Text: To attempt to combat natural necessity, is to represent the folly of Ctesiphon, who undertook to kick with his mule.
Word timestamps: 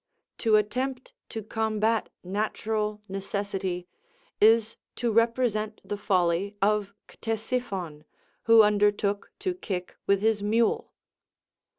To 0.39 0.55
attempt 0.55 1.13
to 1.29 1.43
combat 1.43 2.09
natural 2.23 3.03
necessity, 3.07 3.87
is 4.39 4.75
to 4.95 5.11
represent 5.11 5.79
the 5.85 5.95
folly 5.95 6.55
of 6.59 6.91
Ctesiphon, 7.07 8.05
who 8.45 8.63
undertook 8.63 9.31
to 9.41 9.53
kick 9.53 9.95
with 10.07 10.21
his 10.23 10.41
mule. 10.41 10.91